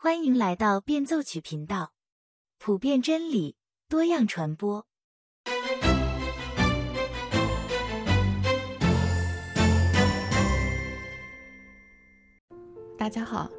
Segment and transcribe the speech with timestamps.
[0.00, 1.90] 欢迎来到变奏曲频道，
[2.56, 3.56] 普遍真理，
[3.88, 4.86] 多样传播。
[12.96, 13.50] 大家好，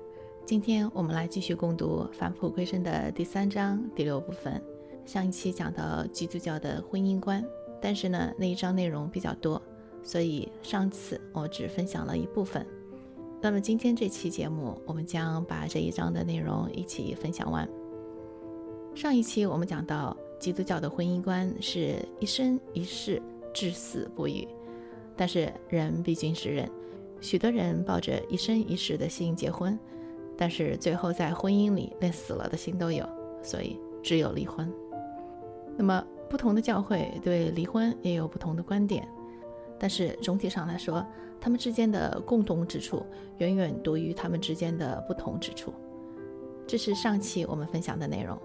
[0.46, 4.64] 今天我们来继续共读《返璞归真》的第三章第六部分。
[5.06, 7.44] 上一期讲到基督教的婚姻观，
[7.82, 9.62] 但是呢，那一章内容比较多，
[10.02, 12.66] 所以上次我只分享了一部分。
[13.42, 17.68] 那么今天这期节目，我们将把这一章的内容一起分享完。
[18.94, 23.22] 上一期我们讲到，基督教的婚姻观是一生一世，
[23.54, 24.46] 至死不渝。
[25.16, 26.70] 但是人毕竟是人，
[27.22, 29.80] 许多人抱着一生一世的心结婚，
[30.38, 33.08] 但是最后在婚姻里连死了的心都有，
[33.42, 34.70] 所以只有离婚。
[35.78, 39.08] 那么不同的教会对离婚也有不同的观点，
[39.80, 41.06] 但是总体上来说。
[41.42, 43.06] 他们之间的共同之处
[43.38, 45.74] 远远多于他们之间的不同之处，
[46.68, 48.38] 这是上期我们分享的内容。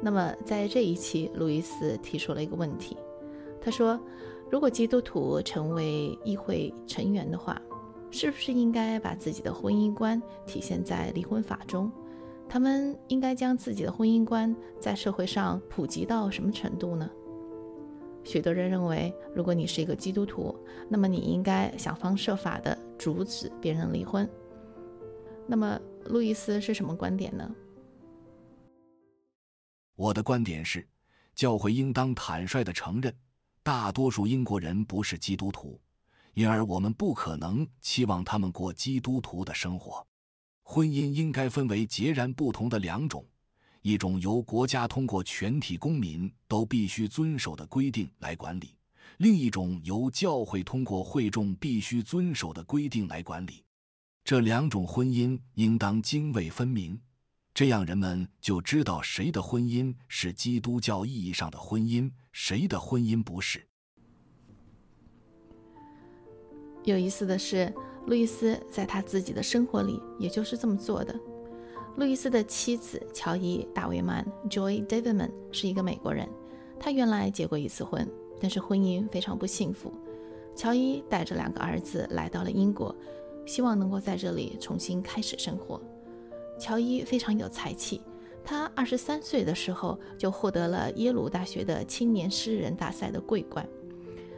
[0.00, 2.96] 那么在这一期，路易斯提出了一个问题，
[3.60, 3.98] 他说
[4.50, 7.60] ：“如果基督徒成为议会成员的话，
[8.10, 11.90] 是不是应该把自己的婚姻观体现在离婚法中？
[12.48, 17.10] 他们应该将自己的婚姻观在社会上普及到什么程度呢？”
[18.24, 20.54] 许多人认为，如果你是一个基督徒，
[20.90, 24.28] 那么你应该想方设法地阻止别人离婚。
[25.46, 27.50] 那么，路易斯是什么观点呢？
[29.94, 30.86] 我的观点是，
[31.34, 33.14] 教会应当坦率地承认，
[33.62, 35.80] 大多数英国人不是基督徒，
[36.34, 40.06] 因而我们不可能期望他们过基督徒的生活。
[40.62, 43.26] 婚姻应该分为截然不同的两种。
[43.82, 48.76] 一种由国家通过全体公民都必须遵守的规定来管理，
[49.18, 53.64] 另一种由教会通过会众必须遵守的规定来管理。
[54.24, 57.00] 这两种婚姻应当泾渭分明，
[57.54, 63.66] 这样人们就知道谁的婚姻是基督教意义上的婚姻，谁的婚姻不是。
[66.84, 67.72] 有意思的是，
[68.06, 71.18] 路易斯在他自己的生活里也就是这么做的。
[71.98, 76.28] 路易斯的妻子乔伊·大卫曼 （Joy Davidman） 是一个美国人。
[76.78, 78.08] 她原来结过一次婚，
[78.40, 79.92] 但是婚姻非常不幸福。
[80.54, 82.94] 乔伊带着两个儿子来到了英国，
[83.44, 85.82] 希望能够在这里重新开始生活。
[86.56, 88.00] 乔伊非常有才气，
[88.44, 93.68] 他二十三岁的时候就获得了耶鲁大学的青年诗人大赛的桂冠。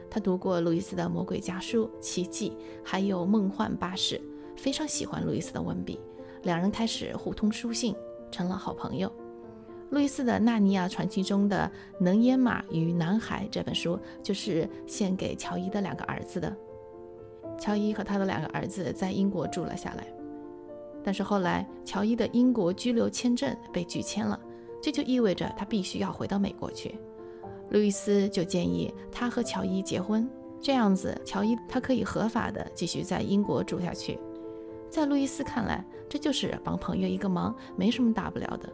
[0.09, 2.51] 他读过路易斯的《魔鬼家书》《奇迹》，
[2.83, 4.17] 还有《梦幻巴士》，
[4.57, 6.01] 非常喜欢路易斯的文笔。
[6.43, 7.95] 两人开始互通书信，
[8.31, 9.13] 成了好朋友。
[9.91, 11.71] 路易斯的《纳尼亚传奇》中的
[12.03, 16.57] 《能淹马与男孩》这本书，就是献给乔伊的两个儿子的。
[17.59, 20.07] 乔伊和他的两个儿子在英国住了下来，
[21.03, 24.39] 但是后来乔伊的英国居留签证被拒签了，
[24.81, 26.95] 这就意味着他必须要回到美国去。
[27.71, 30.27] 路易斯就建议他和乔伊结婚，
[30.61, 34.19] 这样子乔伊他可以合法的继续在英国住下去。
[34.91, 38.69] 在路易斯看来，这就是帮朋友一个忙，没什么大不了的。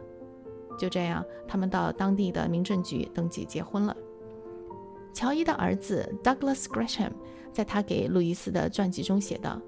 [0.77, 3.95] 就这样，他们到当地的民政局登记结婚了。
[5.13, 7.11] 乔伊的儿子 Douglas Gresham
[7.51, 9.61] 在他给路易斯的传记中写道：“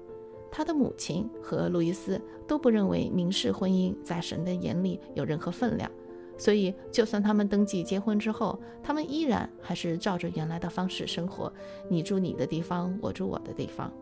[0.50, 5.90] 他的母亲和路易斯都不认为民事婚姻在神的眼里有任何分量，
[6.36, 11.52] 所以就算他们登记结婚之后，他们依然还是照着原来的方式生活，
[11.88, 13.92] 你住你的地方，我住我的地方。”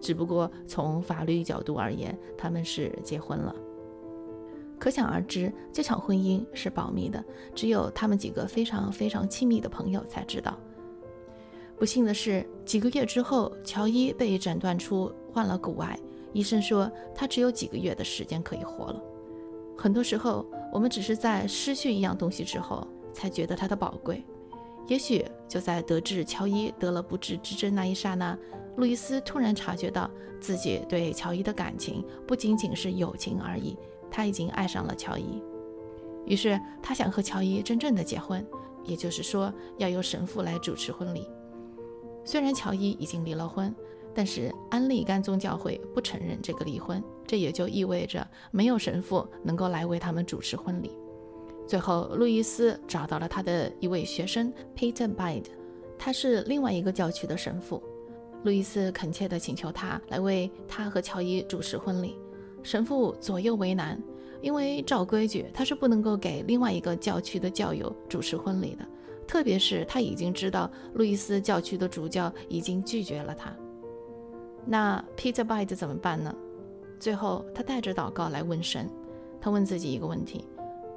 [0.00, 3.54] 只不过从法律角度而言，他们是结婚了。
[4.78, 7.24] 可想而知，这场婚姻是保密的，
[7.54, 10.58] 只有他们几个非常非常亲密的朋友才知道。
[11.76, 15.98] 不幸的是，几个月之后，乔伊被诊断出患了骨癌，
[16.32, 19.02] 医生说他只有几个月的时间可以活了。
[19.76, 24.24] 很多时候，我们只是在失去一样东西之后，才觉得它的宝贵。
[24.86, 28.38] 也许就在得知乔伊得了不治之症那一刹那。
[28.76, 33.76] 路易斯突然察觉到自己对乔伊的感情不仅仅是友情而已，
[34.10, 35.42] 他已经爱上了乔伊。
[36.26, 38.44] 于是他想和乔伊真正的结婚，
[38.82, 41.28] 也就是说要由神父来主持婚礼。
[42.24, 43.74] 虽然乔伊已经离了婚，
[44.14, 50.90] 但是安利甘宗教会不承认这个离婚，这也就意味着没有神父能够来为他们主持婚礼。
[51.66, 55.46] 最后，路易斯找到了他的一位学生 Peter Bide，
[55.98, 57.82] 他是另外一个教区的神父。
[58.44, 62.16] 路易斯恳切地请求他来为他和乔伊主持婚礼。
[62.62, 64.00] 神父左右为难，
[64.40, 68.86] 因为照规矩他是不能够给另外一个教区的教友主持婚礼的，
[69.26, 73.54] 特别是他已经知道路易斯教区的主教已经拒绝了他。
[74.64, 76.34] 那 Peter Bide 怎么办呢？
[76.98, 78.88] 最后他带着祷告来问神，
[79.40, 80.46] 他问自己一个问题：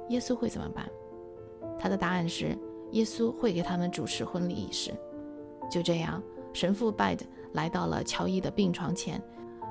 [0.08, 0.88] 耶稣会怎么办？
[1.78, 2.56] 他的答案是：
[2.92, 4.90] 耶稣会给他们主持婚礼仪式。
[5.70, 6.22] 就这样，
[6.52, 9.22] 神父拜德来到了乔伊的病床前，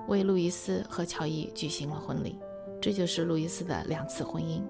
[0.07, 2.37] 为路易斯和乔伊举行了婚礼。
[2.79, 4.61] 这就是路易斯的两次婚姻。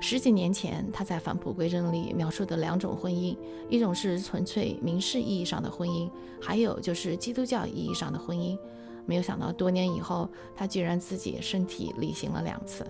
[0.00, 3.36] 十几年前，他在《返璞归真》里描述的两种婚姻，
[3.70, 6.10] 一种是纯粹民事意义上的婚姻，
[6.42, 8.58] 还有就是基督教意义上的婚姻。
[9.06, 12.84] 没有想到，多年以后，他居然自己身体力行了两次。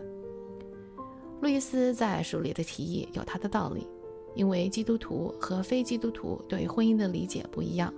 [1.40, 3.86] 路易斯在书里的提议有他的道理，
[4.34, 7.92] 因为基督徒和非基督徒对婚姻的理解不一样。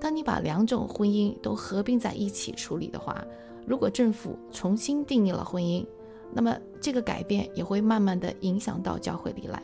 [0.00, 3.24] 当你把两种婚姻都合并在一起处理的话，
[3.66, 5.86] 如果政府重新定义了婚姻，
[6.32, 9.62] 那么这个改变也会慢慢的影响到教会里来。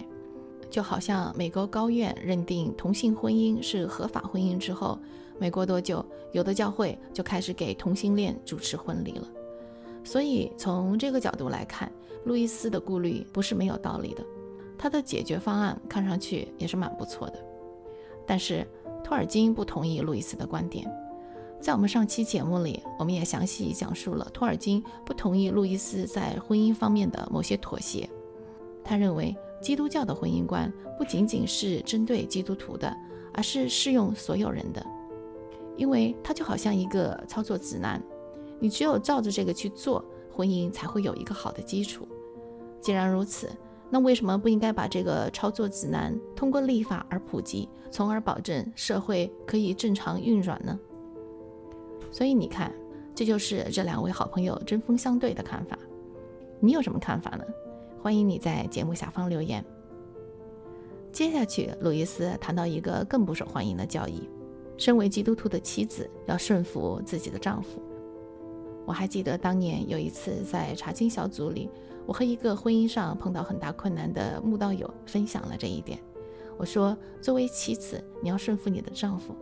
[0.69, 4.99] 就好像美国高院认定同性婚姻是合法婚姻之后。
[5.39, 6.03] 没过多久，
[6.33, 9.29] 有的教会就开始给同性恋主持婚礼了。
[10.03, 11.93] 所以从这个角度来看，
[12.25, 14.25] 路易斯的顾虑不是没有道理的。
[14.79, 17.45] 他的解决方案看上去也是蛮不错的。
[18.27, 18.67] 但是
[19.05, 20.87] 托尔金不同意路易斯的观点。
[21.61, 28.09] 在我们上期节目里，我们也详细讲述了托尔金不同意路易斯在婚姻方面的某些妥协。
[28.85, 32.95] 他认为基督教的婚姻观不仅仅是针对基督徒的，
[33.33, 34.85] 而是适用所有人的。
[35.77, 38.03] 因为它就好像一个操作指南，
[38.59, 42.07] 你只有照着这个去做，婚姻才会有一个好的基础。
[42.81, 43.51] 既然如此，
[43.91, 50.79] 那为什么不应该把这个操作指南通过立法而普及，从而保证社会可以正常运转呢？
[52.11, 52.73] 所以你看，
[53.15, 55.79] 这就是这两位好朋友针锋相对的看法。
[56.59, 57.45] 你有什么看法呢？
[58.03, 59.65] 欢迎你在节目下方留言。
[61.13, 64.29] 接下去，路易斯谈到一个更不受欢迎的教义。
[64.77, 67.81] 身为基督徒的妻子要顺服自己的丈夫。
[68.85, 71.71] 我还记得当年有一次在查经小组里，
[72.07, 75.99] 我和一个婚姻上碰到很大困难的慕道友分享了这一点。
[76.57, 79.35] 我说：“作为妻子，你要顺服你的丈夫。”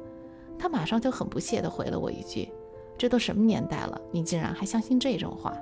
[0.59, 2.49] 他马上就很不屑地回了我一句
[2.97, 5.57] ：“这都什么年代了，你竟然还相信这种话？”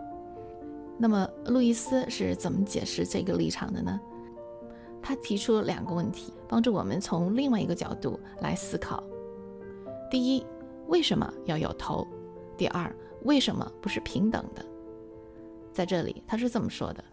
[0.96, 4.00] 那么，路易斯是怎么解释这个立场的呢？
[5.02, 9.02] 他提出两个问题，帮助我们从另外一个角度来思考。
[10.10, 10.46] 第一，
[10.86, 12.06] 为什么要有头？
[12.56, 12.94] 第二，
[13.24, 14.64] 为什么不是平等的？
[15.72, 17.04] 在这里，他是这么说的：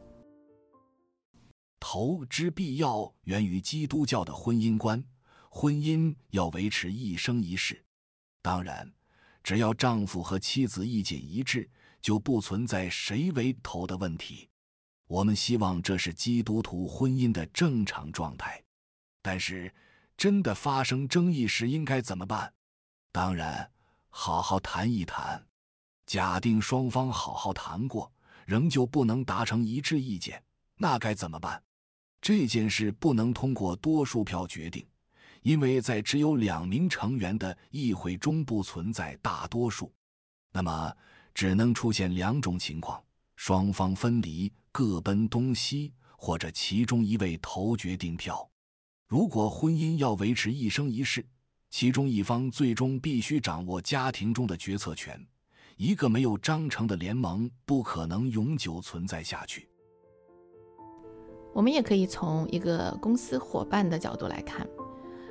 [1.79, 5.03] 头之必要源于基督教的婚姻观，
[5.49, 7.85] 婚姻要维持一生一世。
[8.41, 8.93] 当然，
[9.43, 11.69] 只要丈夫和妻子意见一致，
[12.01, 14.49] 就不存在谁为头的问题。
[15.07, 18.63] 我们希望这是基督徒婚姻的正常状态。
[19.21, 19.73] 但是，
[20.15, 22.53] 真的发生争议时，应该怎么办？
[23.11, 23.71] 当然，
[24.09, 25.47] 好好谈一谈。
[26.05, 28.11] 假定双方好好谈过，
[28.49, 30.43] 仍旧不能达成一致意见，
[30.75, 31.61] 那该怎么办？
[32.19, 34.83] 这件事不能通过多数票决定，
[35.43, 39.93] 因为在只有两名成员的议会中不存在大多数。
[40.51, 40.91] 那么，
[41.31, 42.99] 只能出现两种情况：
[43.35, 48.49] 双方分离，各奔东西，或者其中一位投决定票。
[49.05, 51.23] 如果婚姻要维持一生一世，
[51.69, 55.23] 其中一方最终必须掌握家庭中的决策权，
[55.79, 59.69] 一个没有章程的联盟不可能永久存在下去。
[61.53, 64.67] 我们也可以从一个公司伙伴的角度来看，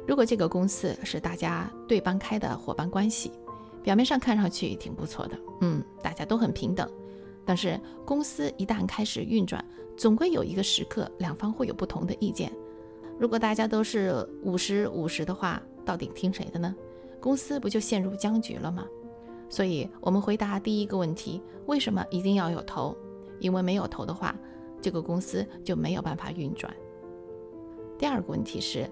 [0.07, 3.31] 如果这个公司是大家对半开的伙伴关系，
[3.83, 6.91] 表面上看上去挺不错的，嗯，大家都很平等。
[7.45, 9.63] 但是公司一旦开始运转，
[9.99, 12.51] 总归有一个时刻，两方会有不同的意见。
[13.21, 16.75] 如果大家都是五十五十的话，到底听谁的呢？
[17.21, 18.87] 公司不就陷入僵局了吗？
[19.49, 22.97] 所以，我们回答第一个问题：为什么一定要有头？
[23.41, 24.35] 因为没有头的话，
[24.81, 26.73] 这个公司就没有办法运转。
[27.99, 28.89] 第二个问题是：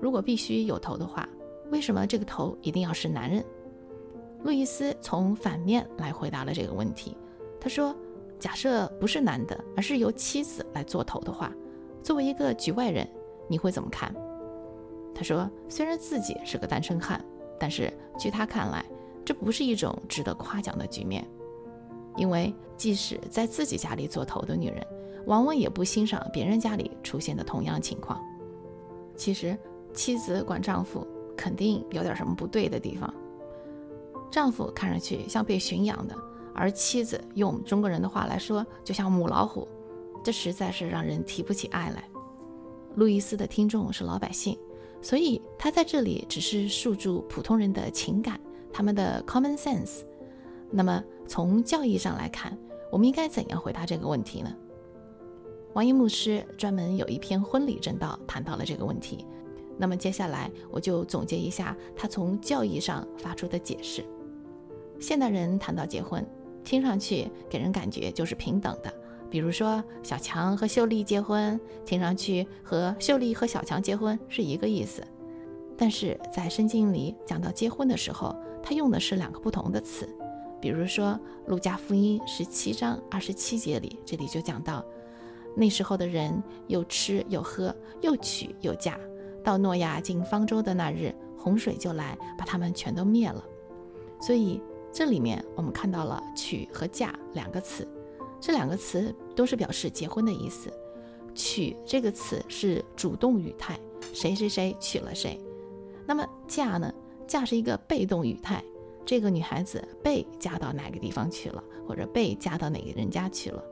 [0.00, 1.28] 如果必须有头的话，
[1.70, 3.44] 为什么这个头一定要是男人？
[4.42, 7.16] 路易斯从反面来回答了这个问题。
[7.60, 7.94] 他说：
[8.38, 11.52] 假设不是男的，而是由妻子来做头的话，
[12.02, 13.06] 作为一个局外人，
[13.48, 14.14] 你会怎么看？
[15.14, 17.22] 他说：“虽然自己是个单身汉，
[17.58, 18.82] 但是据他看来，
[19.30, 21.24] 这不是一种值得夸奖的局面。
[22.16, 24.84] 因为即使在自己家里做头的女人，
[25.26, 28.20] 往往也不欣赏别人家里出现的同样情况。
[29.14, 29.56] 其实，
[29.94, 31.06] 妻子管丈夫
[31.36, 33.14] 肯定有点什么不对的地方。
[34.32, 36.16] 丈夫看上去像被驯养的，
[36.52, 39.68] 而妻子用我们中国人的话来说，就像母老虎。
[40.24, 42.02] 这实在是让人提不起爱来。”
[42.98, 44.58] 路易斯的听众是老百姓。
[45.00, 48.38] 所以他在这里只是诉诸普通人的情感，
[48.72, 50.02] 他们的 common sense。
[50.70, 52.56] 那么从教义上来看，
[52.90, 54.54] 我们应该怎样回答这个问题呢？
[55.72, 59.24] 王一牧师专门有一篇婚礼正道谈到了这个问题。
[59.78, 64.04] 那么接下来我就总结一下他从教义上发出的解释。
[64.98, 66.26] 现代人谈到结婚，
[66.62, 68.92] 听上去给人感觉就是平等的，
[69.30, 75.02] 比如说小强和秀丽结婚，听上去和秀丽和小强结婚是一个意思。
[75.78, 78.36] 但是在圣经里讲到结婚的时候，
[78.70, 80.08] 他用的是两个不同的词。
[80.60, 84.84] 比如说路加福音十七章二十七节里，这里就讲到，
[85.56, 88.96] 那时候的人又吃又喝，又娶又嫁。
[89.42, 93.44] 到诺亚进方舟的那日，洪水就来，把他们全都灭了。
[94.20, 94.62] 所以
[94.92, 97.84] 这里面我们看到了“娶”和“嫁”两个词，
[98.40, 100.72] 这两个词都是表示结婚的意思。
[101.34, 103.76] “娶”这个词是主动语态，
[104.12, 105.40] 谁谁谁娶了谁。
[106.06, 106.94] 那么“嫁”呢
[107.30, 108.60] ？“嫁”是一个被动语态，
[109.06, 113.62] 这个女孩子被嫁到哪个地方去了，或者被嫁到哪个人家去了。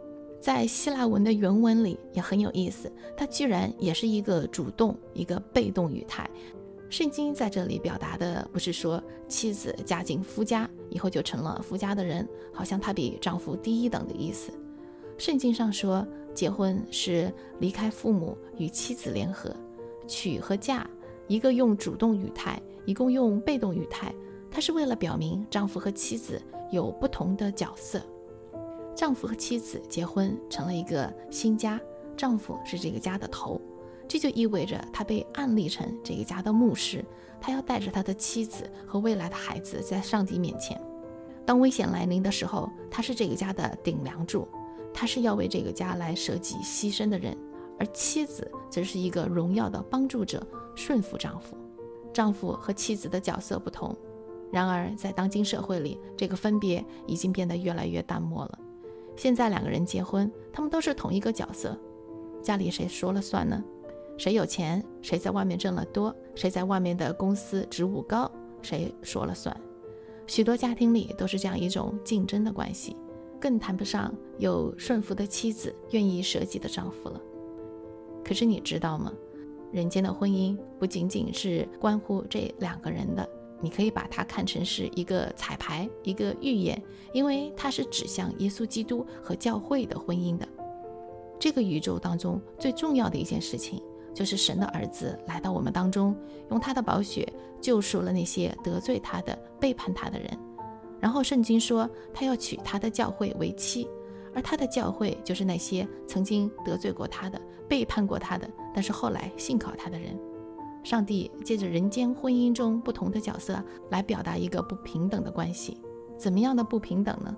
[0.40, 6.30] 在希腊文的原文里也很有意思，它居然也是一个主动、一个被动语态。
[6.88, 14.52] 圣经在这里表达的不是说妻子嫁进夫家以后就成了夫家的人，好像她比丈夫低一等的意思。
[15.18, 19.52] 圣经上说，结婚是离开父母与妻子联合，
[20.06, 20.88] 娶和嫁，
[21.28, 24.12] 一个用主动语态，一共用被动语态，
[24.50, 26.42] 它是为了表明丈夫和妻子
[26.72, 28.00] 有不同的角色。
[28.96, 31.78] 丈夫和妻子结婚成了一个新家，
[32.16, 33.60] 丈夫是这个家的头，
[34.08, 37.04] 这就意味着他被案例成这个家的牧师，
[37.40, 40.80] 他要带着他的妻子和未来的孩子在上帝面前。
[41.44, 44.48] 当危险来临的时候，他是这个家的顶梁柱，
[44.92, 47.36] 他是要为这个家来舍己牺牲的人，
[47.78, 50.44] 而妻子则是一个荣耀的帮助者，
[50.78, 51.56] 顺服丈夫。
[52.12, 53.94] 丈夫和妻子的角色不同，
[54.50, 58.58] 然而在当今社会里，这个分别已经变得越来越淡漠了。
[59.16, 61.76] 现在两个人结婚，他们都是同一个角色，
[62.42, 63.62] 家里谁说了算呢？
[64.16, 68.30] 谁有钱，谁在外面挣得多，谁在外面的公司职务高，
[68.62, 69.54] 谁说了算？
[70.26, 72.96] 许多家庭里都是这样一种竞争的关系，
[73.40, 77.20] 更谈不上有顺服的妻子愿意舍己的丈夫了。
[78.24, 79.12] 可是你知道吗？
[79.72, 83.28] 人间的婚姻不仅仅是关乎这两个人的。
[83.60, 86.80] 你可以把它看成是一个彩排，一个预演，
[87.12, 90.46] 因为它是指向耶稣基督和教会的婚姻的。
[91.40, 93.82] 这个宇宙当中最重要的一件事情，
[94.14, 96.16] 就是神的儿子来到我们当中，
[96.50, 97.26] 用他的宝血
[97.60, 100.30] 救赎了那些得罪他的、背叛他的人。
[101.00, 103.88] 然后圣经说，他要娶他的教会为妻，
[104.34, 110.18] 而他的教会就是那些曾经得罪过他的、背叛过他的，但是后来信靠他的人。
[110.84, 115.76] 上帝借着人间婚姻中不同的角色来表达一个不平等的关系，
[116.16, 117.36] 怎么样的不平等呢？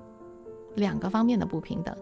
[0.76, 1.96] 两个方面的不平等。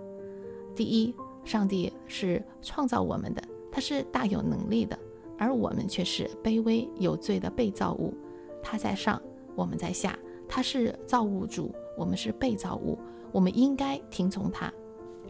[0.75, 1.15] 第一，
[1.45, 3.43] 上帝是创造我们的，
[3.73, 4.99] 他是大有能力的，
[5.39, 8.13] 而我们却是卑微有罪的被造物。
[8.63, 9.21] 他在上，
[9.55, 10.11] 我们在下；
[10.47, 12.99] 他是造物主，我们是被造物，
[13.33, 14.71] 我们应该听从他。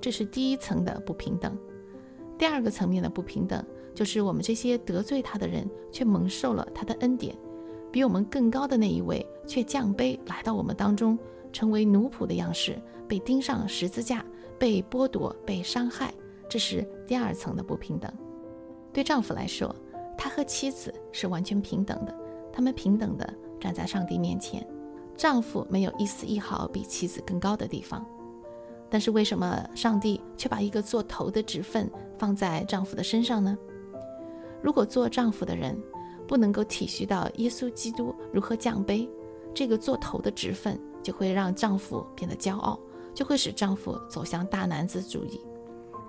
[0.00, 1.56] 这是第一层的不平等。
[2.36, 3.64] 第二个层面的不平等。
[3.94, 7.34] 就是我们这些得罪他的人，却蒙受了他的恩典；
[7.90, 11.18] 比我们更高的那一位，却降卑来到我们当中，
[11.52, 14.24] 成为奴仆的样式，被钉上十字架，
[14.56, 16.14] 被剥夺，被伤害。
[16.48, 18.08] 这是第二层的不平等。
[18.92, 19.74] 对丈夫来说，
[20.16, 22.16] 他和妻子是完全平等的，
[22.52, 24.64] 他们平等的站在上帝面前，
[25.16, 28.06] 丈夫没有一丝一毫比妻子更高的地方。
[28.90, 33.56] 但是为什么上帝却把一个做头的职分放在丈夫的身上呢？
[34.62, 35.78] 如果做丈夫的人
[36.26, 39.08] 不能够体恤到耶稣基督如何降卑，
[39.54, 42.78] 这个做头的职分就会让丈夫变得骄傲，
[43.14, 45.40] 就会使丈夫走向大男子主义。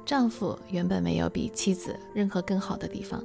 [0.06, 3.24] 丈夫原本没有比妻子任何更好的地方，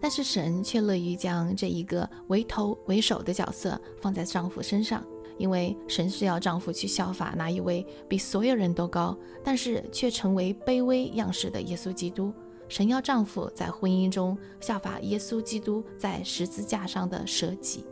[0.00, 5.04] 但是神却乐于将这一个为头为首的角色放在丈夫身上，
[5.40, 12.30] 因为神是要丈夫去效法那一位比所有人都高，但是却成为卑微样式的耶稣基督。
[12.68, 17.86] 神要丈夫在婚姻中效法耶稣基督在十字架上的舍己，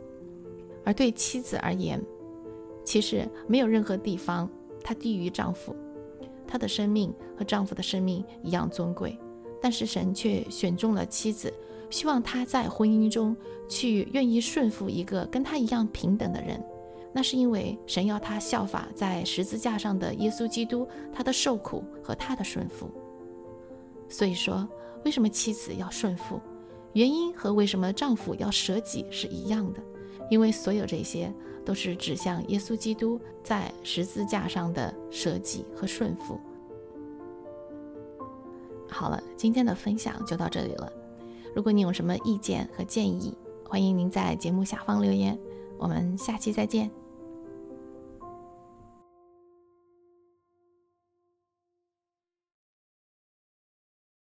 [0.85, 1.99] 而对妻子而言，
[2.85, 4.47] 其实没有任何地方
[4.83, 5.75] 她低于丈夫，
[6.47, 9.17] 她的生命和丈夫的生命一样尊贵。
[9.59, 11.51] 但是神却选中了妻子，
[11.89, 13.35] 希望她在婚姻中
[13.67, 16.63] 去愿意顺服一个跟她一样平等的人。
[17.13, 22.89] 那是因为神要她效法在十字架上的耶稣基督，他的受苦和他的顺服。
[24.07, 24.67] 所以说，
[25.05, 26.39] 为什么妻子要顺服？
[26.93, 29.81] 原因和为什么丈夫要舍己是一样的，
[30.29, 31.31] 因为所有这些
[31.63, 36.39] 都是指向耶稣基督在十字架上的舍己和顺服。
[38.89, 40.91] 好了，今天的分享就到这里了。
[41.55, 45.39] 如果你有什么意见和建议，欢迎您在节目下方留言。
[45.79, 46.91] 我们下期再见。